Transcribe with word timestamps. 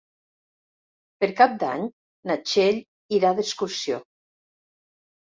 Per 1.25 1.29
Cap 1.41 1.53
d'Any 1.65 1.87
na 2.31 2.39
Txell 2.47 2.83
irà 3.21 3.35
d'excursió. 3.41 4.05